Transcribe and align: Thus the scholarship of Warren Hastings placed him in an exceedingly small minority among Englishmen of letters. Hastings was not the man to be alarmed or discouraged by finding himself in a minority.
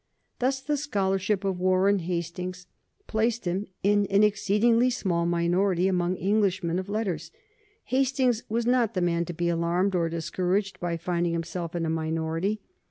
Thus 0.39 0.61
the 0.61 0.77
scholarship 0.77 1.43
of 1.43 1.59
Warren 1.59 1.99
Hastings 1.99 2.65
placed 3.05 3.45
him 3.45 3.67
in 3.83 4.07
an 4.07 4.23
exceedingly 4.23 4.89
small 4.89 5.27
minority 5.27 5.87
among 5.87 6.17
Englishmen 6.17 6.79
of 6.79 6.89
letters. 6.89 7.29
Hastings 7.83 8.41
was 8.49 8.65
not 8.65 8.95
the 8.95 9.01
man 9.01 9.25
to 9.25 9.33
be 9.33 9.47
alarmed 9.47 9.93
or 9.93 10.09
discouraged 10.09 10.79
by 10.79 10.97
finding 10.97 11.33
himself 11.33 11.75
in 11.75 11.85
a 11.85 11.89
minority. 11.91 12.61